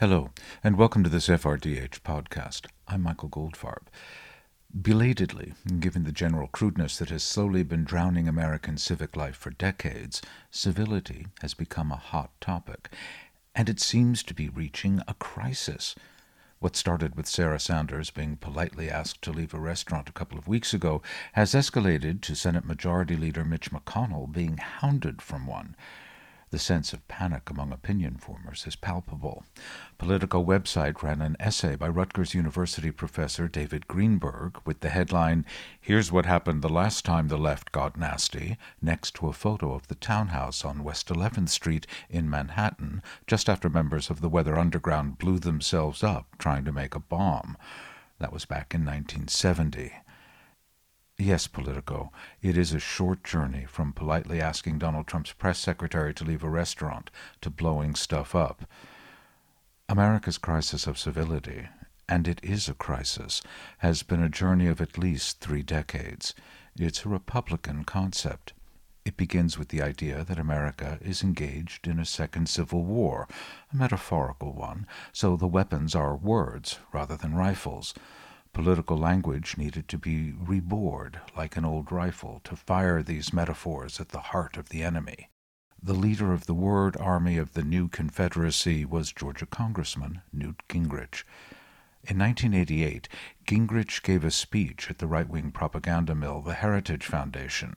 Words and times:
Hello, 0.00 0.30
and 0.62 0.78
welcome 0.78 1.02
to 1.02 1.10
this 1.10 1.26
FRDH 1.26 2.02
podcast. 2.02 2.66
I'm 2.86 3.02
Michael 3.02 3.28
Goldfarb. 3.28 3.88
Belatedly, 4.72 5.54
given 5.80 6.04
the 6.04 6.12
general 6.12 6.46
crudeness 6.46 6.96
that 6.98 7.10
has 7.10 7.24
slowly 7.24 7.64
been 7.64 7.82
drowning 7.82 8.28
American 8.28 8.78
civic 8.78 9.16
life 9.16 9.34
for 9.34 9.50
decades, 9.50 10.22
civility 10.52 11.26
has 11.40 11.52
become 11.52 11.90
a 11.90 11.96
hot 11.96 12.30
topic, 12.40 12.90
and 13.56 13.68
it 13.68 13.80
seems 13.80 14.22
to 14.22 14.34
be 14.34 14.48
reaching 14.48 15.02
a 15.08 15.14
crisis. 15.14 15.96
What 16.60 16.76
started 16.76 17.16
with 17.16 17.26
Sarah 17.26 17.58
Sanders 17.58 18.10
being 18.10 18.36
politely 18.36 18.88
asked 18.88 19.20
to 19.22 19.32
leave 19.32 19.52
a 19.52 19.58
restaurant 19.58 20.08
a 20.08 20.12
couple 20.12 20.38
of 20.38 20.46
weeks 20.46 20.72
ago 20.72 21.02
has 21.32 21.54
escalated 21.54 22.20
to 22.20 22.36
Senate 22.36 22.64
Majority 22.64 23.16
Leader 23.16 23.44
Mitch 23.44 23.72
McConnell 23.72 24.30
being 24.30 24.58
hounded 24.58 25.20
from 25.20 25.48
one. 25.48 25.74
The 26.50 26.58
sense 26.58 26.94
of 26.94 27.06
panic 27.08 27.50
among 27.50 27.72
opinion 27.72 28.16
formers 28.16 28.64
is 28.66 28.74
palpable. 28.74 29.44
Politico 29.98 30.42
website 30.42 31.02
ran 31.02 31.20
an 31.20 31.36
essay 31.38 31.76
by 31.76 31.88
Rutgers 31.88 32.32
University 32.32 32.90
professor 32.90 33.48
David 33.48 33.86
Greenberg 33.86 34.56
with 34.64 34.80
the 34.80 34.88
headline, 34.88 35.44
Here's 35.78 36.10
What 36.10 36.24
Happened 36.24 36.62
the 36.62 36.70
Last 36.70 37.04
Time 37.04 37.28
the 37.28 37.36
Left 37.36 37.70
Got 37.70 37.98
Nasty, 37.98 38.56
next 38.80 39.14
to 39.16 39.28
a 39.28 39.34
photo 39.34 39.74
of 39.74 39.88
the 39.88 39.94
townhouse 39.94 40.64
on 40.64 40.84
West 40.84 41.08
11th 41.08 41.50
Street 41.50 41.86
in 42.08 42.30
Manhattan, 42.30 43.02
just 43.26 43.50
after 43.50 43.68
members 43.68 44.08
of 44.08 44.22
the 44.22 44.30
Weather 44.30 44.58
Underground 44.58 45.18
blew 45.18 45.38
themselves 45.38 46.02
up 46.02 46.28
trying 46.38 46.64
to 46.64 46.72
make 46.72 46.94
a 46.94 47.00
bomb. 47.00 47.58
That 48.20 48.32
was 48.32 48.46
back 48.46 48.74
in 48.74 48.86
1970. 48.86 49.92
Yes, 51.20 51.48
Politico, 51.48 52.12
it 52.42 52.56
is 52.56 52.72
a 52.72 52.78
short 52.78 53.24
journey 53.24 53.64
from 53.66 53.92
politely 53.92 54.40
asking 54.40 54.78
Donald 54.78 55.08
Trump's 55.08 55.32
press 55.32 55.58
secretary 55.58 56.14
to 56.14 56.22
leave 56.22 56.44
a 56.44 56.48
restaurant 56.48 57.10
to 57.40 57.50
blowing 57.50 57.96
stuff 57.96 58.36
up. 58.36 58.62
America's 59.88 60.38
crisis 60.38 60.86
of 60.86 60.96
civility, 60.96 61.70
and 62.08 62.28
it 62.28 62.38
is 62.44 62.68
a 62.68 62.74
crisis, 62.74 63.42
has 63.78 64.04
been 64.04 64.22
a 64.22 64.28
journey 64.28 64.68
of 64.68 64.80
at 64.80 64.96
least 64.96 65.40
three 65.40 65.64
decades. 65.64 66.34
It's 66.78 67.04
a 67.04 67.08
Republican 67.08 67.82
concept. 67.82 68.52
It 69.04 69.16
begins 69.16 69.58
with 69.58 69.70
the 69.70 69.82
idea 69.82 70.22
that 70.22 70.38
America 70.38 71.00
is 71.02 71.24
engaged 71.24 71.88
in 71.88 71.98
a 71.98 72.04
second 72.04 72.48
civil 72.48 72.84
war, 72.84 73.26
a 73.72 73.76
metaphorical 73.76 74.52
one, 74.52 74.86
so 75.12 75.36
the 75.36 75.48
weapons 75.48 75.96
are 75.96 76.14
words 76.14 76.78
rather 76.92 77.16
than 77.16 77.34
rifles. 77.34 77.92
Political 78.58 78.98
language 78.98 79.56
needed 79.56 79.86
to 79.86 79.96
be 79.96 80.32
rebored 80.32 81.20
like 81.36 81.56
an 81.56 81.64
old 81.64 81.92
rifle 81.92 82.40
to 82.42 82.56
fire 82.56 83.04
these 83.04 83.32
metaphors 83.32 84.00
at 84.00 84.08
the 84.08 84.18
heart 84.18 84.56
of 84.56 84.70
the 84.70 84.82
enemy. 84.82 85.30
The 85.80 85.94
leader 85.94 86.32
of 86.32 86.46
the 86.46 86.54
word 86.54 86.96
army 86.96 87.36
of 87.36 87.52
the 87.52 87.62
new 87.62 87.86
Confederacy 87.86 88.84
was 88.84 89.12
Georgia 89.12 89.46
Congressman 89.46 90.22
Newt 90.32 90.60
Gingrich. 90.68 91.22
In 92.02 92.18
1988, 92.18 93.08
Gingrich 93.46 94.02
gave 94.02 94.24
a 94.24 94.30
speech 94.32 94.90
at 94.90 94.98
the 94.98 95.06
right 95.06 95.28
wing 95.28 95.52
propaganda 95.52 96.16
mill, 96.16 96.40
the 96.40 96.54
Heritage 96.54 97.06
Foundation. 97.06 97.74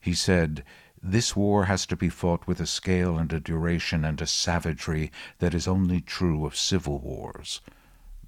He 0.00 0.14
said, 0.14 0.64
This 1.02 1.36
war 1.36 1.66
has 1.66 1.84
to 1.84 1.94
be 1.94 2.08
fought 2.08 2.46
with 2.46 2.58
a 2.58 2.66
scale 2.66 3.18
and 3.18 3.30
a 3.34 3.38
duration 3.38 4.02
and 4.02 4.18
a 4.22 4.26
savagery 4.26 5.12
that 5.40 5.52
is 5.52 5.68
only 5.68 6.00
true 6.00 6.46
of 6.46 6.56
civil 6.56 7.00
wars. 7.00 7.60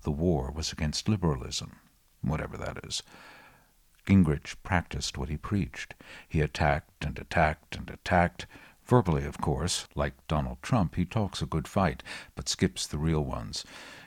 The 0.03 0.13
war 0.13 0.53
was 0.55 0.71
against 0.71 1.09
liberalism 1.09 1.79
whatever 2.29 2.57
that 2.57 2.85
is. 2.85 3.03
Gingrich 4.07 4.57
practiced 4.63 5.17
what 5.17 5.29
he 5.29 5.37
preached. 5.37 5.95
He 6.29 6.41
attacked 6.41 7.05
and 7.05 7.19
attacked 7.19 7.77
and 7.77 7.89
attacked. 7.89 8.47
Verbally, 8.85 9.25
of 9.25 9.39
course. 9.39 9.89
Like 9.95 10.27
Donald 10.29 10.59
Trump, 10.61 10.97
he 10.97 11.05
talks 11.05 11.41
a 11.41 11.47
good 11.47 11.67
fight, 11.67 12.03
but 12.35 12.49
skips 12.49 12.87
the 12.87 12.99
real 12.99 13.25
ones. 13.25 13.65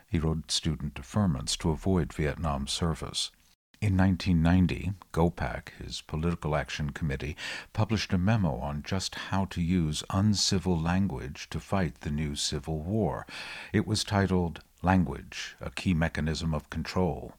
He 0.09 0.19
rode 0.19 0.51
student 0.51 0.93
deferments 0.93 1.57
to 1.57 1.71
avoid 1.71 2.13
Vietnam 2.13 2.67
service. 2.67 3.31
In 3.79 3.95
1990, 3.95 4.93
GOPAC, 5.13 5.69
his 5.77 6.01
political 6.01 6.55
action 6.55 6.91
committee, 6.91 7.37
published 7.73 8.11
a 8.11 8.17
memo 8.17 8.55
on 8.57 8.81
just 8.81 9.13
how 9.29 9.45
to 9.45 9.61
use 9.61 10.03
uncivil 10.09 10.79
language 10.79 11.47
to 11.51 11.59
fight 11.59 12.01
the 12.01 12.09
new 12.09 12.35
Civil 12.35 12.79
War. 12.79 13.27
It 13.73 13.85
was 13.85 14.03
titled 14.03 14.61
Language, 14.81 15.55
a 15.61 15.69
Key 15.69 15.93
Mechanism 15.93 16.55
of 16.55 16.71
Control. 16.71 17.33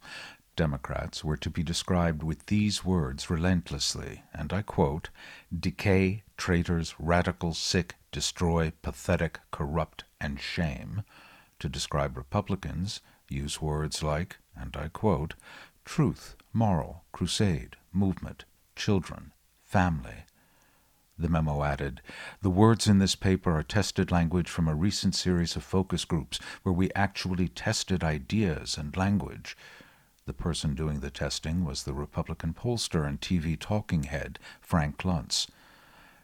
Democrats 0.58 1.22
were 1.22 1.36
to 1.36 1.50
be 1.50 1.62
described 1.62 2.24
with 2.24 2.46
these 2.46 2.84
words 2.84 3.30
relentlessly, 3.30 4.24
and 4.34 4.52
I 4.52 4.62
quote, 4.62 5.08
decay, 5.56 6.24
traitors, 6.36 6.96
radical, 6.98 7.54
sick, 7.54 7.94
destroy, 8.10 8.72
pathetic, 8.82 9.38
corrupt, 9.52 10.02
and 10.20 10.40
shame. 10.40 11.04
To 11.60 11.68
describe 11.68 12.16
Republicans, 12.16 13.00
use 13.28 13.62
words 13.62 14.02
like, 14.02 14.38
and 14.56 14.76
I 14.76 14.88
quote, 14.88 15.34
truth, 15.84 16.34
moral, 16.52 17.04
crusade, 17.12 17.76
movement, 17.92 18.44
children, 18.74 19.30
family. 19.62 20.24
The 21.16 21.28
memo 21.28 21.62
added, 21.62 22.02
The 22.42 22.50
words 22.50 22.88
in 22.88 22.98
this 22.98 23.14
paper 23.14 23.56
are 23.56 23.62
tested 23.62 24.10
language 24.10 24.50
from 24.50 24.66
a 24.66 24.74
recent 24.74 25.14
series 25.14 25.54
of 25.54 25.62
focus 25.62 26.04
groups 26.04 26.40
where 26.64 26.72
we 26.72 26.90
actually 26.96 27.46
tested 27.46 28.02
ideas 28.02 28.76
and 28.76 28.96
language. 28.96 29.56
The 30.28 30.34
person 30.34 30.74
doing 30.74 31.00
the 31.00 31.08
testing 31.08 31.64
was 31.64 31.84
the 31.84 31.94
Republican 31.94 32.52
pollster 32.52 33.08
and 33.08 33.18
TV 33.18 33.58
talking 33.58 34.02
head, 34.02 34.38
Frank 34.60 34.98
Luntz. 34.98 35.48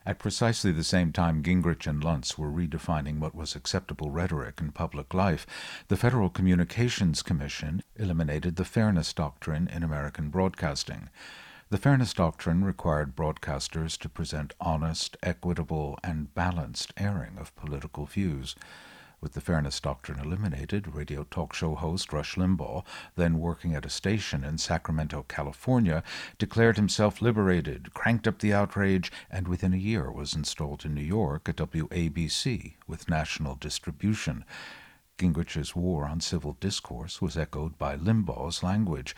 At 0.04 0.18
precisely 0.18 0.72
the 0.72 0.84
same 0.84 1.10
time 1.10 1.42
Gingrich 1.42 1.86
and 1.86 2.02
Luntz 2.02 2.36
were 2.36 2.50
redefining 2.50 3.18
what 3.18 3.34
was 3.34 3.56
acceptable 3.56 4.10
rhetoric 4.10 4.60
in 4.60 4.72
public 4.72 5.14
life, 5.14 5.46
the 5.88 5.96
Federal 5.96 6.28
Communications 6.28 7.22
Commission 7.22 7.82
eliminated 7.96 8.56
the 8.56 8.66
Fairness 8.66 9.14
Doctrine 9.14 9.68
in 9.68 9.82
American 9.82 10.28
broadcasting. 10.28 11.08
The 11.70 11.78
Fairness 11.78 12.12
Doctrine 12.12 12.62
required 12.62 13.16
broadcasters 13.16 13.96
to 14.00 14.10
present 14.10 14.52
honest, 14.60 15.16
equitable, 15.22 15.98
and 16.04 16.34
balanced 16.34 16.92
airing 16.98 17.38
of 17.38 17.56
political 17.56 18.04
views. 18.04 18.54
With 19.24 19.32
the 19.32 19.40
fairness 19.40 19.80
doctrine 19.80 20.20
eliminated, 20.20 20.94
radio 20.94 21.24
talk 21.30 21.54
show 21.54 21.76
host 21.76 22.12
Rush 22.12 22.34
Limbaugh, 22.36 22.84
then 23.16 23.38
working 23.38 23.74
at 23.74 23.86
a 23.86 23.88
station 23.88 24.44
in 24.44 24.58
Sacramento, 24.58 25.24
California, 25.26 26.02
declared 26.36 26.76
himself 26.76 27.22
liberated, 27.22 27.94
cranked 27.94 28.28
up 28.28 28.40
the 28.40 28.52
outrage, 28.52 29.10
and 29.30 29.48
within 29.48 29.72
a 29.72 29.78
year 29.78 30.12
was 30.12 30.34
installed 30.34 30.84
in 30.84 30.92
New 30.94 31.00
York 31.00 31.48
at 31.48 31.56
WABC 31.56 32.74
with 32.86 33.08
national 33.08 33.54
distribution. 33.54 34.44
Gingrich's 35.16 35.76
war 35.76 36.06
on 36.06 36.20
civil 36.20 36.54
discourse 36.54 37.22
was 37.22 37.36
echoed 37.36 37.78
by 37.78 37.96
Limbaugh's 37.96 38.64
language. 38.64 39.14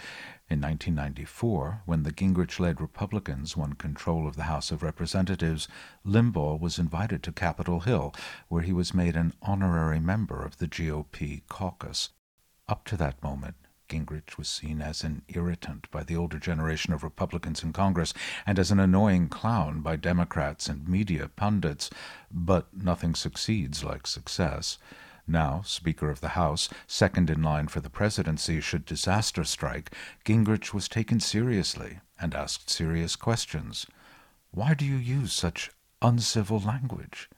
In 0.51 0.61
1994, 0.61 1.83
when 1.87 2.03
the 2.03 2.13
Gingrich 2.13 2.61
led 2.61 2.83
Republicans 2.83 3.57
won 3.57 3.73
control 3.73 4.29
of 4.29 4.37
the 4.37 4.43
House 4.43 4.71
of 4.71 4.83
Representatives, 4.83 5.69
Limbaugh 6.05 6.61
was 6.61 6.79
invited 6.79 7.23
to 7.23 7.33
Capitol 7.33 7.81
Hill, 7.81 8.15
where 8.49 8.61
he 8.61 8.75
was 8.75 8.93
made 8.93 9.17
an 9.17 9.33
honorary 9.41 9.99
member 9.99 10.45
of 10.45 10.59
the 10.59 10.69
GOP 10.69 11.41
caucus. 11.49 12.11
Up 12.69 12.85
to 12.85 12.97
that 12.99 13.23
moment, 13.23 13.57
Gingrich 13.89 14.37
was 14.37 14.49
seen 14.49 14.83
as 14.83 15.03
an 15.03 15.23
irritant 15.29 15.91
by 15.91 16.03
the 16.03 16.17
older 16.17 16.39
generation 16.39 16.93
of 16.93 17.05
Republicans 17.05 17.63
in 17.63 17.73
Congress 17.73 18.13
and 18.45 18.59
as 18.59 18.71
an 18.71 18.81
annoying 18.81 19.31
clown 19.31 19.81
by 19.81 19.97
Democrats 19.97 20.69
and 20.69 20.87
media 20.87 21.29
pundits. 21.29 21.89
But 22.31 22.67
nothing 22.77 23.15
succeeds 23.15 23.83
like 23.83 24.07
success. 24.07 24.77
Now 25.29 25.63
Speaker 25.63 26.09
of 26.09 26.21
the 26.21 26.31
House, 26.31 26.69
second 26.87 27.31
in 27.31 27.43
line 27.43 27.67
for 27.67 27.81
the 27.81 27.91
presidency 27.91 28.61
should 28.61 28.85
disaster 28.85 29.43
strike, 29.43 29.93
Gingrich 30.25 30.73
was 30.73 30.89
taken 30.89 31.19
seriously 31.19 31.99
and 32.21 32.35
asked 32.35 32.71
serious 32.71 33.17
questions. 33.17 33.87
Why 34.53 34.75
do 34.75 34.85
you 34.85 34.97
use 34.97 35.33
such 35.33 35.71
uncivil 36.01 36.61
language? 36.61 37.29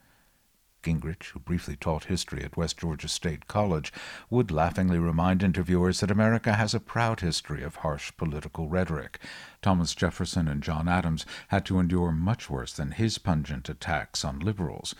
Gingrich, 0.82 1.30
who 1.30 1.40
briefly 1.40 1.76
taught 1.76 2.04
history 2.04 2.44
at 2.44 2.56
West 2.56 2.78
Georgia 2.78 3.08
State 3.08 3.48
College, 3.48 3.92
would 4.30 4.50
laughingly 4.50 4.98
remind 4.98 5.42
interviewers 5.42 6.00
that 6.00 6.10
America 6.10 6.52
has 6.54 6.74
a 6.74 6.80
proud 6.80 7.20
history 7.20 7.62
of 7.62 7.76
harsh 7.76 8.12
political 8.16 8.68
rhetoric. 8.68 9.18
Thomas 9.60 9.94
Jefferson 9.94 10.46
and 10.46 10.62
John 10.62 10.88
Adams 10.88 11.26
had 11.48 11.64
to 11.66 11.80
endure 11.80 12.12
much 12.12 12.48
worse 12.48 12.72
than 12.72 12.92
his 12.92 13.18
pungent 13.18 13.68
attacks 13.68 14.24
on 14.24 14.38
liberals. 14.38 14.94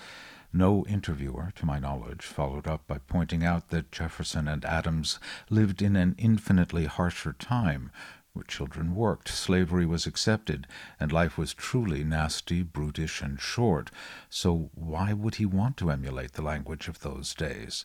No 0.53 0.87
interviewer, 0.87 1.53
to 1.57 1.67
my 1.67 1.79
knowledge, 1.79 2.23
followed 2.23 2.67
up 2.67 2.87
by 2.87 2.99
pointing 2.99 3.45
out 3.45 3.69
that 3.69 3.93
Jefferson 3.93 4.49
and 4.49 4.65
Adams 4.65 5.19
lived 5.51 5.83
in 5.83 5.95
an 5.95 6.15
infinitely 6.17 6.87
harsher 6.87 7.35
time, 7.35 7.91
where 8.33 8.45
children 8.45 8.95
worked, 8.95 9.29
slavery 9.29 9.85
was 9.85 10.07
accepted, 10.07 10.67
and 10.99 11.13
life 11.13 11.37
was 11.37 11.53
truly 11.53 12.03
nasty, 12.03 12.63
brutish, 12.63 13.21
and 13.21 13.41
short. 13.41 13.91
So 14.31 14.71
why 14.75 15.13
would 15.13 15.35
he 15.35 15.45
want 15.45 15.77
to 15.79 15.91
emulate 15.91 16.33
the 16.33 16.43
language 16.43 16.89
of 16.89 17.01
those 17.01 17.35
days? 17.35 17.85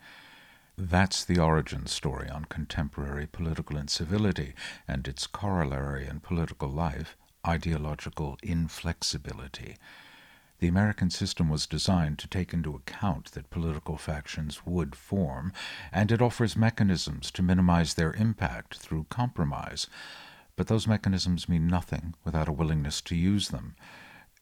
That's 0.77 1.25
the 1.25 1.39
origin 1.39 1.85
story 1.87 2.29
on 2.29 2.45
contemporary 2.45 3.27
political 3.27 3.77
incivility 3.77 4.53
and 4.87 5.07
its 5.07 5.27
corollary 5.27 6.07
in 6.07 6.19
political 6.19 6.69
life, 6.69 7.17
ideological 7.45 8.37
inflexibility. 8.41 9.75
The 10.63 10.69
American 10.69 11.09
system 11.09 11.49
was 11.49 11.67
designed 11.67 12.19
to 12.19 12.27
take 12.29 12.53
into 12.53 12.73
account 12.73 13.33
that 13.33 13.49
political 13.49 13.97
factions 13.97 14.65
would 14.65 14.95
form, 14.95 15.51
and 15.91 16.09
it 16.09 16.21
offers 16.21 16.55
mechanisms 16.55 17.31
to 17.31 17.41
minimize 17.41 17.95
their 17.95 18.13
impact 18.13 18.77
through 18.77 19.07
compromise. 19.09 19.87
But 20.55 20.67
those 20.67 20.87
mechanisms 20.87 21.49
mean 21.49 21.67
nothing 21.67 22.15
without 22.23 22.47
a 22.47 22.53
willingness 22.53 23.01
to 23.01 23.15
use 23.17 23.49
them. 23.49 23.75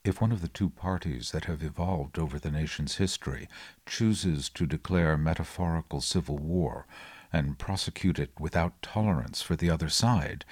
If 0.03 0.21
one 0.21 0.31
of 0.31 0.41
the 0.41 0.47
two 0.47 0.69
parties 0.69 1.31
that 1.31 1.45
have 1.45 1.63
evolved 1.63 2.19
over 2.19 2.37
the 2.37 2.51
nation's 2.51 2.97
history 2.97 3.49
chooses 3.87 4.47
to 4.49 4.67
declare 4.67 5.17
metaphorical 5.17 6.01
civil 6.01 6.37
war 6.37 6.85
and 7.33 7.57
prosecute 7.57 8.19
it 8.19 8.39
without 8.39 8.83
tolerance 8.83 9.41
for 9.41 9.55
the 9.55 9.71
other 9.71 9.89
side, 9.89 10.45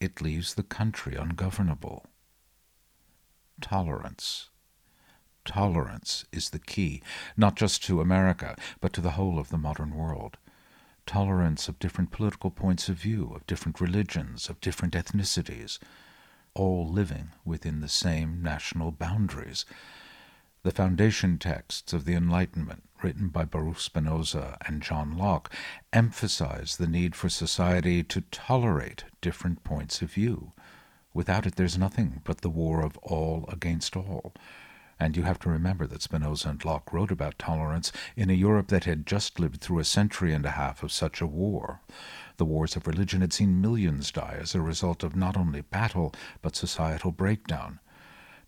it 0.00 0.20
leaves 0.20 0.52
the 0.52 0.62
country 0.62 1.16
ungovernable. 1.16 2.04
Tolerance. 3.62 4.50
Tolerance 5.44 6.24
is 6.32 6.50
the 6.50 6.58
key, 6.58 7.02
not 7.36 7.54
just 7.54 7.82
to 7.84 8.00
America, 8.00 8.56
but 8.80 8.92
to 8.94 9.00
the 9.00 9.12
whole 9.12 9.38
of 9.38 9.50
the 9.50 9.58
modern 9.58 9.94
world. 9.94 10.38
Tolerance 11.06 11.68
of 11.68 11.78
different 11.78 12.10
political 12.10 12.50
points 12.50 12.88
of 12.88 12.96
view, 12.96 13.32
of 13.34 13.46
different 13.46 13.80
religions, 13.80 14.48
of 14.48 14.60
different 14.60 14.94
ethnicities, 14.94 15.78
all 16.54 16.88
living 16.88 17.30
within 17.44 17.80
the 17.80 17.88
same 17.88 18.42
national 18.42 18.90
boundaries. 18.90 19.64
The 20.62 20.70
foundation 20.70 21.36
texts 21.36 21.92
of 21.92 22.06
the 22.06 22.14
Enlightenment, 22.14 22.84
written 23.02 23.28
by 23.28 23.44
Baruch 23.44 23.80
Spinoza 23.80 24.56
and 24.66 24.80
John 24.82 25.14
Locke, 25.14 25.52
emphasize 25.92 26.78
the 26.78 26.86
need 26.86 27.14
for 27.14 27.28
society 27.28 28.02
to 28.04 28.22
tolerate 28.30 29.04
different 29.20 29.62
points 29.62 30.00
of 30.00 30.12
view. 30.12 30.52
Without 31.12 31.46
it, 31.46 31.56
there's 31.56 31.76
nothing 31.76 32.22
but 32.24 32.40
the 32.40 32.48
war 32.48 32.82
of 32.82 32.96
all 32.98 33.44
against 33.52 33.94
all. 33.94 34.32
And 35.00 35.16
you 35.16 35.24
have 35.24 35.38
to 35.40 35.48
remember 35.48 35.86
that 35.88 36.02
Spinoza 36.02 36.48
and 36.48 36.64
Locke 36.64 36.92
wrote 36.92 37.10
about 37.10 37.38
tolerance 37.38 37.90
in 38.16 38.30
a 38.30 38.34
Europe 38.34 38.68
that 38.68 38.84
had 38.84 39.06
just 39.06 39.40
lived 39.40 39.60
through 39.60 39.80
a 39.80 39.84
century 39.84 40.32
and 40.32 40.46
a 40.46 40.52
half 40.52 40.82
of 40.82 40.92
such 40.92 41.20
a 41.20 41.26
war. 41.26 41.80
The 42.36 42.44
wars 42.44 42.76
of 42.76 42.86
religion 42.86 43.20
had 43.20 43.32
seen 43.32 43.60
millions 43.60 44.12
die 44.12 44.38
as 44.40 44.54
a 44.54 44.60
result 44.60 45.02
of 45.02 45.16
not 45.16 45.36
only 45.36 45.62
battle, 45.62 46.14
but 46.42 46.56
societal 46.56 47.10
breakdown. 47.10 47.80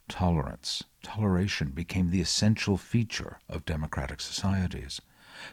Tolerance, 0.09 0.85
toleration 1.03 1.71
became 1.71 2.11
the 2.11 2.21
essential 2.21 2.77
feature 2.77 3.39
of 3.49 3.65
democratic 3.65 4.21
societies. 4.21 5.01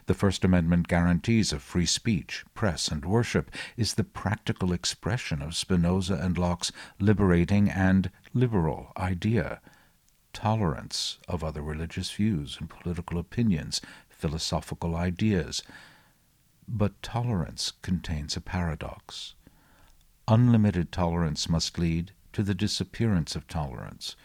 The 0.06 0.14
First 0.14 0.44
Amendment 0.44 0.88
guarantees 0.88 1.52
of 1.52 1.62
free 1.62 1.86
speech, 1.86 2.44
press, 2.54 2.88
and 2.88 3.04
worship 3.04 3.50
is 3.76 3.94
the 3.94 4.04
practical 4.04 4.72
expression 4.72 5.42
of 5.42 5.56
Spinoza 5.56 6.14
and 6.14 6.38
Locke's 6.38 6.72
liberating 6.98 7.68
and 7.68 8.10
liberal 8.32 8.92
idea 8.96 9.60
tolerance 10.34 11.18
of 11.26 11.42
other 11.42 11.62
religious 11.62 12.10
views 12.10 12.58
and 12.60 12.68
political 12.68 13.18
opinions, 13.18 13.80
philosophical 14.10 14.94
ideas. 14.94 15.62
But 16.68 17.02
tolerance 17.02 17.72
contains 17.80 18.36
a 18.36 18.42
paradox. 18.42 19.34
Unlimited 20.28 20.92
tolerance 20.92 21.48
must 21.48 21.78
lead 21.78 22.12
to 22.32 22.42
the 22.42 22.54
disappearance 22.54 23.36
of 23.36 23.46
tolerance. 23.48 24.16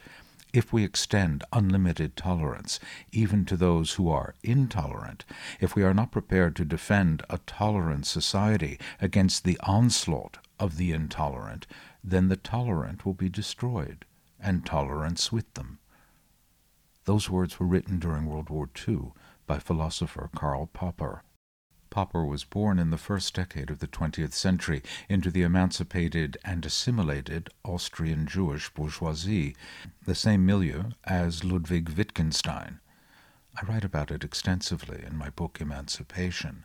If 0.51 0.73
we 0.73 0.83
extend 0.83 1.43
unlimited 1.53 2.15
tolerance 2.15 2.79
even 3.11 3.45
to 3.45 3.55
those 3.55 3.93
who 3.93 4.09
are 4.09 4.33
intolerant, 4.41 5.25
if 5.59 5.75
we 5.75 5.83
are 5.83 5.93
not 5.93 6.11
prepared 6.11 6.55
to 6.55 6.65
defend 6.65 7.23
a 7.29 7.37
tolerant 7.39 8.07
society 8.07 8.79
against 8.99 9.43
the 9.43 9.59
onslaught 9.61 10.39
of 10.59 10.77
the 10.77 10.91
intolerant, 10.91 11.67
then 12.03 12.29
the 12.29 12.37
tolerant 12.37 13.05
will 13.05 13.13
be 13.13 13.29
destroyed, 13.29 14.05
and 14.39 14.65
tolerance 14.65 15.31
with 15.31 15.53
them. 15.53 15.78
Those 17.09 17.27
words 17.27 17.59
were 17.59 17.65
written 17.65 17.97
during 17.97 18.27
World 18.27 18.51
War 18.51 18.69
II 18.87 19.13
by 19.47 19.57
philosopher 19.57 20.29
Karl 20.35 20.67
Popper. 20.67 21.23
Popper 21.89 22.23
was 22.23 22.43
born 22.43 22.77
in 22.77 22.91
the 22.91 22.99
first 22.99 23.33
decade 23.33 23.71
of 23.71 23.79
the 23.79 23.87
20th 23.87 24.33
century 24.33 24.83
into 25.09 25.31
the 25.31 25.41
emancipated 25.41 26.37
and 26.45 26.63
assimilated 26.63 27.49
Austrian 27.65 28.27
Jewish 28.27 28.69
bourgeoisie, 28.69 29.55
the 30.05 30.13
same 30.13 30.45
milieu 30.45 30.91
as 31.03 31.43
Ludwig 31.43 31.89
Wittgenstein. 31.89 32.79
I 33.59 33.65
write 33.65 33.83
about 33.83 34.11
it 34.11 34.23
extensively 34.23 35.03
in 35.03 35.17
my 35.17 35.31
book 35.31 35.59
Emancipation. 35.59 36.63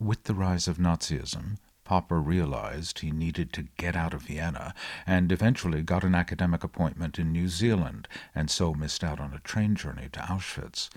With 0.00 0.24
the 0.24 0.34
rise 0.34 0.66
of 0.66 0.78
Nazism, 0.78 1.58
Popper 1.88 2.20
realized 2.20 2.98
he 2.98 3.10
needed 3.10 3.50
to 3.54 3.68
get 3.78 3.96
out 3.96 4.12
of 4.12 4.24
Vienna 4.24 4.74
and 5.06 5.32
eventually 5.32 5.80
got 5.80 6.04
an 6.04 6.14
academic 6.14 6.62
appointment 6.62 7.18
in 7.18 7.32
New 7.32 7.48
Zealand 7.48 8.06
and 8.34 8.50
so 8.50 8.74
missed 8.74 9.02
out 9.02 9.18
on 9.18 9.32
a 9.32 9.38
train 9.38 9.74
journey 9.74 10.10
to 10.12 10.20
Auschwitz. 10.20 10.90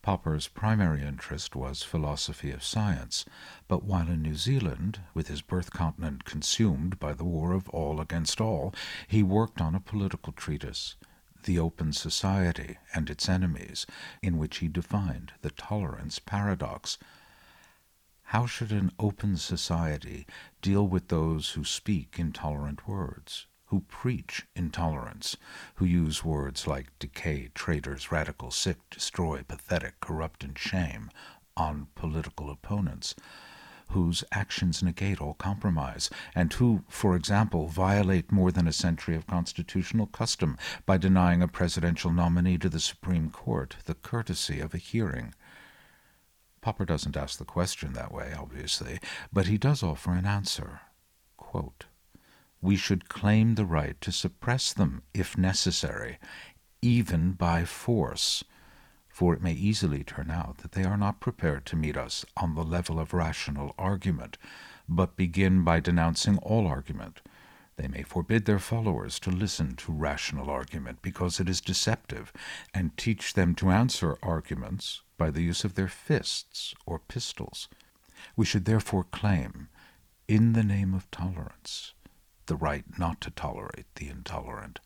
Popper's 0.00 0.48
primary 0.48 1.02
interest 1.02 1.54
was 1.54 1.82
philosophy 1.82 2.50
of 2.50 2.64
science, 2.64 3.26
but 3.68 3.84
while 3.84 4.08
in 4.08 4.22
New 4.22 4.34
Zealand, 4.34 5.00
with 5.12 5.28
his 5.28 5.42
birth 5.42 5.70
continent 5.70 6.24
consumed 6.24 6.98
by 6.98 7.12
the 7.12 7.24
war 7.24 7.52
of 7.52 7.68
all 7.68 8.00
against 8.00 8.40
all, 8.40 8.74
he 9.06 9.22
worked 9.22 9.60
on 9.60 9.74
a 9.74 9.80
political 9.80 10.32
treatise, 10.32 10.96
The 11.42 11.58
Open 11.58 11.92
Society 11.92 12.78
and 12.94 13.10
Its 13.10 13.28
Enemies, 13.28 13.84
in 14.22 14.38
which 14.38 14.60
he 14.60 14.68
defined 14.68 15.34
the 15.42 15.50
tolerance 15.50 16.18
paradox 16.18 16.96
how 18.32 18.46
should 18.46 18.72
an 18.72 18.90
open 18.98 19.36
society 19.36 20.26
deal 20.62 20.88
with 20.88 21.08
those 21.08 21.50
who 21.50 21.62
speak 21.62 22.14
intolerant 22.18 22.88
words, 22.88 23.46
who 23.66 23.80
preach 23.80 24.46
intolerance, 24.56 25.36
who 25.74 25.84
use 25.84 26.24
words 26.24 26.66
like 26.66 26.98
decay, 26.98 27.50
traitors, 27.54 28.10
radical, 28.10 28.50
sick, 28.50 28.78
destroy, 28.88 29.42
pathetic, 29.46 30.00
corrupt, 30.00 30.42
and 30.42 30.58
shame 30.58 31.10
on 31.58 31.88
political 31.94 32.50
opponents? 32.50 33.14
whose 33.88 34.24
actions 34.32 34.82
negate 34.82 35.20
all 35.20 35.34
compromise, 35.34 36.08
and 36.34 36.54
who, 36.54 36.82
for 36.88 37.14
example, 37.14 37.68
violate 37.68 38.32
more 38.32 38.50
than 38.50 38.66
a 38.66 38.72
century 38.72 39.14
of 39.14 39.26
constitutional 39.26 40.06
custom 40.06 40.56
by 40.86 40.96
denying 40.96 41.42
a 41.42 41.48
presidential 41.48 42.10
nominee 42.10 42.56
to 42.56 42.70
the 42.70 42.80
Supreme 42.80 43.28
Court 43.28 43.76
the 43.84 43.94
courtesy 43.94 44.60
of 44.60 44.72
a 44.72 44.78
hearing. 44.78 45.34
Popper 46.62 46.84
doesn't 46.84 47.16
ask 47.16 47.38
the 47.38 47.44
question 47.44 47.92
that 47.92 48.12
way, 48.12 48.32
obviously, 48.38 49.00
but 49.32 49.46
he 49.46 49.58
does 49.58 49.82
offer 49.82 50.12
an 50.12 50.24
answer. 50.24 50.80
Quote, 51.36 51.86
we 52.62 52.76
should 52.76 53.08
claim 53.08 53.56
the 53.56 53.66
right 53.66 54.00
to 54.00 54.12
suppress 54.12 54.72
them 54.72 55.02
if 55.12 55.36
necessary, 55.36 56.18
even 56.80 57.32
by 57.32 57.64
force, 57.64 58.44
for 59.08 59.34
it 59.34 59.42
may 59.42 59.52
easily 59.52 60.04
turn 60.04 60.30
out 60.30 60.58
that 60.58 60.72
they 60.72 60.84
are 60.84 60.96
not 60.96 61.20
prepared 61.20 61.66
to 61.66 61.76
meet 61.76 61.96
us 61.96 62.24
on 62.36 62.54
the 62.54 62.62
level 62.62 63.00
of 63.00 63.12
rational 63.12 63.74
argument, 63.76 64.38
but 64.88 65.16
begin 65.16 65.64
by 65.64 65.80
denouncing 65.80 66.38
all 66.38 66.68
argument. 66.68 67.20
They 67.82 67.88
may 67.88 68.04
forbid 68.04 68.44
their 68.44 68.60
followers 68.60 69.18
to 69.18 69.30
listen 69.32 69.74
to 69.74 69.90
rational 69.90 70.48
argument 70.48 71.02
because 71.02 71.40
it 71.40 71.48
is 71.48 71.60
deceptive, 71.60 72.32
and 72.72 72.96
teach 72.96 73.34
them 73.34 73.56
to 73.56 73.72
answer 73.72 74.16
arguments 74.22 75.02
by 75.18 75.32
the 75.32 75.42
use 75.42 75.64
of 75.64 75.74
their 75.74 75.88
fists 75.88 76.76
or 76.86 77.00
pistols. 77.00 77.68
We 78.36 78.46
should 78.46 78.66
therefore 78.66 79.02
claim, 79.02 79.68
in 80.28 80.52
the 80.52 80.62
name 80.62 80.94
of 80.94 81.10
tolerance, 81.10 81.92
the 82.46 82.54
right 82.54 82.84
not 83.00 83.20
to 83.22 83.32
tolerate 83.32 83.92
the 83.96 84.06
intolerant. 84.08 84.78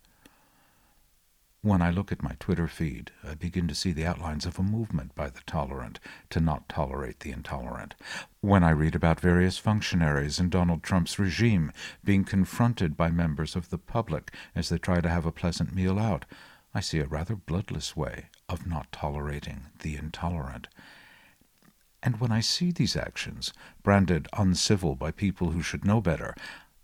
When 1.67 1.83
I 1.83 1.91
look 1.91 2.13
at 2.13 2.23
my 2.23 2.37
Twitter 2.39 2.69
feed, 2.69 3.11
I 3.25 3.35
begin 3.35 3.67
to 3.67 3.75
see 3.75 3.91
the 3.91 4.07
outlines 4.07 4.47
of 4.47 4.57
a 4.57 4.63
movement 4.63 5.17
by 5.17 5.31
the 5.31 5.41
tolerant 5.49 5.99
to 6.31 6.39
not 6.39 6.69
tolerate 6.69 7.19
the 7.19 7.33
intolerant. 7.33 7.97
When 8.41 8.63
I 8.63 8.71
read 8.71 8.95
about 8.95 9.19
various 9.19 9.59
functionaries 9.59 10.39
in 10.39 10.49
Donald 10.49 10.85
Trump's 10.85 11.19
regime 11.19 11.73
being 12.05 12.23
confronted 12.23 12.97
by 12.97 13.11
members 13.11 13.57
of 13.57 13.71
the 13.71 13.79
public 13.79 14.33
as 14.55 14.69
they 14.69 14.79
try 14.79 15.01
to 15.01 15.09
have 15.09 15.27
a 15.27 15.33
pleasant 15.33 15.75
meal 15.75 15.99
out, 15.99 16.25
I 16.73 16.79
see 16.79 17.01
a 17.01 17.07
rather 17.07 17.35
bloodless 17.35 17.97
way 17.97 18.27
of 18.49 18.65
not 18.69 18.93
tolerating 18.93 19.63
the 19.81 19.97
intolerant. 19.97 20.69
And 22.01 22.21
when 22.21 22.31
I 22.31 22.43
see 22.43 22.71
these 22.71 22.95
actions, 22.95 23.53
branded 23.83 24.29
uncivil 24.35 24.95
by 24.95 25.11
people 25.11 25.51
who 25.51 25.63
should 25.63 25.85
know 25.85 26.01
better, 26.01 26.37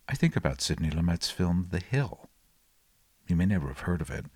I 0.08 0.16
think 0.16 0.34
about 0.34 0.60
Sidney 0.60 0.90
Lumet's 0.90 1.30
film 1.30 1.68
The 1.70 1.78
Hill. 1.78 2.28
You 3.32 3.36
may 3.36 3.46
never 3.46 3.68
have 3.68 3.88
heard 3.88 4.02
of 4.02 4.10
it. 4.10 4.26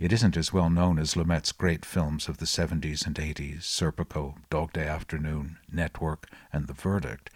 It 0.00 0.14
isn't 0.14 0.34
as 0.34 0.50
well 0.50 0.70
known 0.70 0.98
as 0.98 1.14
Lumet's 1.14 1.52
great 1.52 1.84
films 1.84 2.26
of 2.26 2.38
the 2.38 2.46
70s 2.46 3.06
and 3.06 3.14
80s, 3.14 3.64
Serpico, 3.64 4.36
Dog 4.48 4.72
Day 4.72 4.86
Afternoon, 4.86 5.58
Network, 5.70 6.26
and 6.54 6.66
The 6.66 6.72
Verdict, 6.72 7.28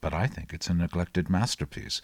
but 0.00 0.12
I 0.12 0.26
think 0.26 0.52
it's 0.52 0.66
a 0.66 0.74
neglected 0.74 1.30
masterpiece. 1.30 2.02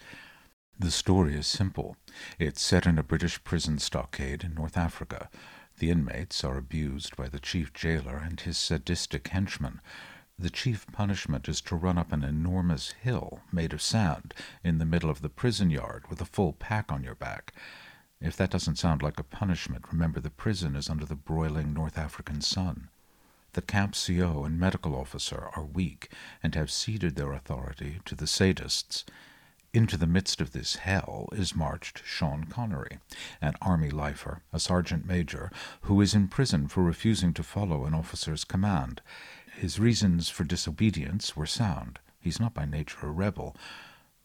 The 0.79 0.89
story 0.89 1.35
is 1.35 1.47
simple. 1.47 1.97
It's 2.39 2.61
set 2.61 2.85
in 2.85 2.97
a 2.97 3.03
British 3.03 3.43
prison 3.43 3.77
stockade 3.77 4.41
in 4.41 4.53
North 4.53 4.77
Africa. 4.77 5.29
The 5.79 5.89
inmates 5.89 6.41
are 6.45 6.55
abused 6.55 7.17
by 7.17 7.27
the 7.27 7.41
chief 7.41 7.73
jailer 7.73 8.15
and 8.15 8.39
his 8.39 8.57
sadistic 8.57 9.27
henchmen. 9.27 9.81
The 10.39 10.49
chief 10.49 10.87
punishment 10.93 11.49
is 11.49 11.59
to 11.63 11.75
run 11.75 11.97
up 11.97 12.13
an 12.13 12.23
enormous 12.23 12.91
hill 12.91 13.41
made 13.51 13.73
of 13.73 13.81
sand 13.81 14.33
in 14.63 14.77
the 14.77 14.85
middle 14.85 15.09
of 15.09 15.21
the 15.21 15.27
prison 15.27 15.69
yard 15.69 16.05
with 16.09 16.21
a 16.21 16.25
full 16.25 16.53
pack 16.53 16.89
on 16.89 17.03
your 17.03 17.15
back. 17.15 17.53
If 18.21 18.37
that 18.37 18.51
doesn't 18.51 18.77
sound 18.77 19.01
like 19.01 19.19
a 19.19 19.23
punishment, 19.23 19.85
remember 19.91 20.19
the 20.19 20.29
prison 20.29 20.75
is 20.75 20.89
under 20.89 21.05
the 21.05 21.15
broiling 21.15 21.73
North 21.73 21.97
African 21.97 22.41
sun. 22.41 22.89
The 23.53 23.63
camp 23.63 23.95
CO 23.95 24.43
and 24.45 24.59
medical 24.59 24.95
officer 24.95 25.49
are 25.55 25.65
weak 25.65 26.09
and 26.43 26.53
have 26.53 26.71
ceded 26.71 27.15
their 27.15 27.33
authority 27.33 27.99
to 28.05 28.15
the 28.15 28.25
sadists. 28.25 29.03
Into 29.73 29.97
the 29.97 30.05
midst 30.05 30.39
of 30.39 30.51
this 30.51 30.75
hell 30.75 31.29
is 31.31 31.55
marched 31.55 32.03
Sean 32.05 32.43
Connery, 32.43 32.99
an 33.41 33.55
army 33.61 33.89
lifer, 33.89 34.41
a 34.53 34.59
sergeant 34.59 35.05
major, 35.05 35.49
who 35.81 35.99
is 35.99 36.13
in 36.13 36.27
prison 36.27 36.67
for 36.67 36.83
refusing 36.83 37.33
to 37.33 37.43
follow 37.43 37.85
an 37.85 37.93
officer's 37.93 38.43
command. 38.43 39.01
His 39.55 39.79
reasons 39.79 40.29
for 40.29 40.43
disobedience 40.43 41.35
were 41.35 41.45
sound. 41.45 41.99
He's 42.19 42.39
not 42.39 42.53
by 42.53 42.65
nature 42.65 43.07
a 43.07 43.11
rebel. 43.11 43.55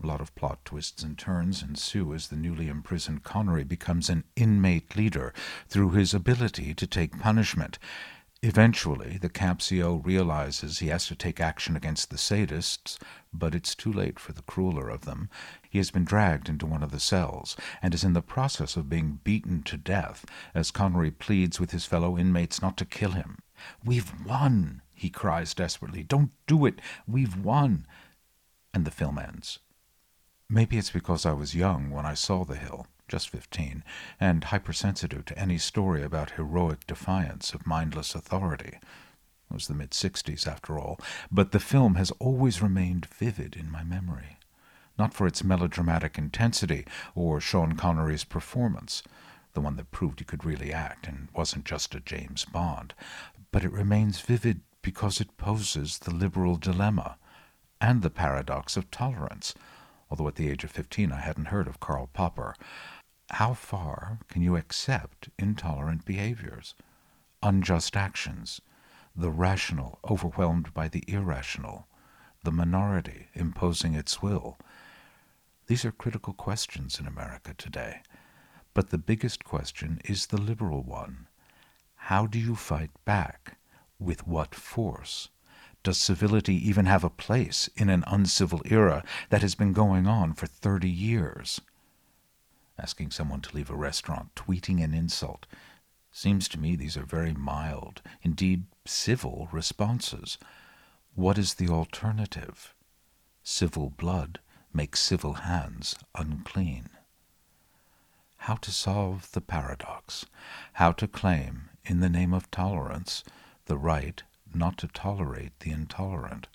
A 0.03 0.07
lot 0.07 0.21
of 0.21 0.35
plot 0.35 0.65
twists 0.65 1.03
and 1.03 1.17
turns 1.17 1.62
ensue 1.62 2.12
as 2.12 2.29
the 2.29 2.37
newly 2.37 2.69
imprisoned 2.69 3.25
Connery 3.25 3.65
becomes 3.65 4.11
an 4.11 4.25
inmate 4.37 4.95
leader 4.95 5.33
through 5.69 5.91
his 5.91 6.12
ability 6.12 6.75
to 6.75 6.87
take 6.87 7.19
punishment. 7.19 7.79
Eventually, 8.43 9.17
the 9.17 9.31
camp 9.31 9.62
CO 9.67 10.03
realizes 10.05 10.79
he 10.79 10.88
has 10.88 11.07
to 11.07 11.15
take 11.15 11.41
action 11.41 11.75
against 11.75 12.11
the 12.11 12.17
sadists, 12.17 12.99
but 13.33 13.55
it's 13.55 13.75
too 13.75 13.93
late 13.93 14.21
for 14.21 14.33
the 14.33 14.43
crueler 14.43 14.91
of 14.91 15.07
them. 15.07 15.31
He 15.69 15.79
has 15.79 15.91
been 15.91 16.05
dragged 16.05 16.50
into 16.50 16.67
one 16.67 16.83
of 16.83 16.91
the 16.91 17.00
cells 17.00 17.57
and 17.81 17.95
is 17.95 18.05
in 18.05 18.12
the 18.12 18.21
process 18.21 18.76
of 18.76 18.91
being 18.91 19.21
beaten 19.25 19.62
to 19.62 19.79
death 19.79 20.26
as 20.55 20.71
Connery 20.71 21.11
pleads 21.11 21.59
with 21.59 21.71
his 21.71 21.87
fellow 21.87 22.19
inmates 22.19 22.61
not 22.61 22.76
to 22.76 22.85
kill 22.85 23.12
him. 23.12 23.38
We've 23.83 24.12
won, 24.26 24.83
he 24.95 25.09
cries 25.09 25.55
desperately. 25.55 26.03
Don't 26.03 26.33
do 26.47 26.67
it. 26.67 26.81
We've 27.09 27.37
won. 27.37 27.87
And 28.75 28.85
the 28.85 28.91
film 28.91 29.19
ends. 29.19 29.61
Maybe 30.49 30.79
it's 30.79 30.91
because 30.91 31.26
I 31.26 31.33
was 31.33 31.57
young 31.57 31.91
when 31.91 32.07
I 32.07 32.15
saw 32.15 32.45
The 32.45 32.55
Hill, 32.55 32.87
just 33.09 33.31
fifteen, 33.31 33.83
and 34.21 34.45
hypersensitive 34.45 35.25
to 35.25 35.37
any 35.37 35.59
story 35.59 36.05
about 36.05 36.31
heroic 36.31 36.87
defiance 36.87 37.53
of 37.53 37.67
mindless 37.67 38.15
authority. 38.15 38.79
It 39.50 39.55
was 39.55 39.67
the 39.67 39.75
mid 39.75 39.91
60s, 39.91 40.47
after 40.47 40.79
all, 40.79 41.00
but 41.33 41.50
the 41.50 41.59
film 41.59 41.97
has 41.97 42.12
always 42.21 42.62
remained 42.62 43.07
vivid 43.07 43.57
in 43.57 43.73
my 43.73 43.83
memory. 43.83 44.38
Not 44.97 45.12
for 45.12 45.26
its 45.26 45.43
melodramatic 45.43 46.17
intensity 46.17 46.87
or 47.17 47.41
Sean 47.41 47.73
Connery's 47.73 48.23
performance, 48.23 49.03
the 49.53 49.61
one 49.61 49.75
that 49.75 49.91
proved 49.91 50.21
he 50.21 50.25
could 50.25 50.45
really 50.45 50.73
act 50.73 51.09
and 51.09 51.26
wasn't 51.35 51.65
just 51.65 51.93
a 51.97 52.00
James 52.00 52.45
Bond, 52.45 52.95
but 53.50 53.65
it 53.65 53.73
remains 53.73 54.21
vivid 54.21 54.61
because 54.81 55.21
it 55.21 55.37
poses 55.38 55.99
the 55.99 56.15
liberal 56.15 56.55
dilemma 56.57 57.19
and 57.81 58.03
the 58.03 58.11
paradox 58.11 58.76
of 58.76 58.93
tolerance 58.93 59.53
although 60.11 60.29
at 60.29 60.37
the 60.37 60.49
age 60.49 60.65
of 60.65 60.71
15 60.71 61.13
I 61.13 61.21
hadn't 61.21 61.47
heard 61.47 61.67
of 61.67 61.81
Karl 61.81 62.09
Popper. 62.13 62.55
How 63.31 63.55
far 63.55 64.19
can 64.29 64.43
you 64.43 64.57
accept 64.57 65.29
intolerant 65.39 66.05
behaviors, 66.05 66.75
unjust 67.43 67.97
actions, 67.97 68.61
the 69.17 69.31
rational 69.31 69.99
overwhelmed 70.09 70.73
by 70.73 70.89
the 70.89 71.03
irrational, 71.09 71.87
the 72.45 72.53
minority 72.53 73.29
imposing 73.35 73.95
its 73.95 74.23
will? 74.23 74.59
These 75.67 75.85
are 75.85 75.93
critical 75.93 76.33
questions 76.33 77.01
in 77.01 77.07
America 77.07 77.55
today. 77.55 78.03
But 78.75 78.91
the 78.91 78.99
biggest 78.99 79.43
question 79.43 80.01
is 80.05 80.27
the 80.27 80.41
liberal 80.41 80.83
one. 80.83 81.27
How 81.95 82.27
do 82.27 82.39
you 82.39 82.55
fight 82.55 82.91
back? 83.05 83.59
With 83.99 84.27
what 84.27 84.55
force? 84.55 85.31
Does 85.87 85.99
civility 85.99 86.57
even 86.69 86.87
have 86.87 87.05
a 87.05 87.11
place 87.11 87.71
in 87.76 87.88
an 87.90 88.02
uncivil 88.09 88.61
era 88.64 89.05
that 89.28 89.43
has 89.43 89.55
been 89.55 89.73
going 89.73 90.05
on 90.09 90.35
for 90.35 90.49
30 90.49 90.90
years? 90.90 91.61
Asking 92.76 93.12
someone 93.12 93.40
to 93.43 93.55
leave 93.55 93.71
a 93.71 93.76
restaurant, 93.76 94.35
tweeting 94.35 94.83
an 94.83 94.93
insult. 94.93 95.47
Seems 96.11 96.49
to 96.49 96.59
me 96.59 96.75
these 96.75 96.97
are 96.97 97.05
very 97.05 97.35
mild, 97.35 98.02
indeed 98.21 98.64
civil 98.85 99.49
responses. 99.52 100.38
What 101.14 101.38
is 101.38 101.55
the 101.55 101.69
alternative? 101.69 102.75
Civil 103.45 103.90
blood 103.90 104.40
makes 104.73 104.99
civil 104.99 105.35
hands 105.35 105.95
unclean. 106.16 106.88
How 108.38 108.57
to 108.57 108.73
solve 108.73 109.31
the 109.31 109.40
paradox, 109.40 110.26
how 110.73 110.90
to 110.90 111.07
claim, 111.07 111.69
in 111.85 112.00
the 112.00 112.11
name 112.11 112.35
of 112.35 112.50
tolerance, 112.50 113.23
the 113.66 113.78
right 113.78 114.25
not 114.57 114.79
to 114.79 114.89
tolerate 114.89 115.61
the 115.61 115.71
intolerant. 115.71 116.49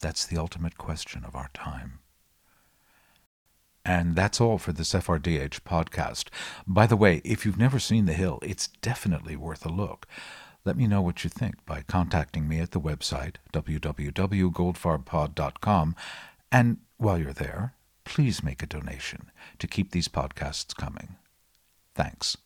That's 0.00 0.26
the 0.26 0.38
ultimate 0.38 0.76
question 0.76 1.24
of 1.24 1.34
our 1.34 1.48
time. 1.54 2.00
And 3.84 4.14
that's 4.16 4.40
all 4.40 4.58
for 4.58 4.72
this 4.72 4.92
FRDH 4.92 5.60
podcast. 5.60 6.28
By 6.66 6.88
the 6.88 6.96
way, 6.96 7.20
if 7.24 7.46
you've 7.46 7.56
never 7.56 7.78
seen 7.78 8.06
The 8.06 8.14
Hill, 8.14 8.40
it's 8.42 8.66
definitely 8.82 9.36
worth 9.36 9.64
a 9.64 9.68
look. 9.68 10.08
Let 10.64 10.76
me 10.76 10.88
know 10.88 11.00
what 11.00 11.22
you 11.22 11.30
think 11.30 11.64
by 11.64 11.82
contacting 11.82 12.48
me 12.48 12.58
at 12.58 12.72
the 12.72 12.80
website 12.80 13.36
www.goldfarbpod.com. 13.52 15.96
And 16.50 16.78
while 16.96 17.18
you're 17.18 17.32
there, 17.32 17.74
please 18.04 18.42
make 18.42 18.60
a 18.62 18.66
donation 18.66 19.30
to 19.60 19.68
keep 19.68 19.92
these 19.92 20.08
podcasts 20.08 20.74
coming. 20.74 21.14
Thanks. 21.94 22.36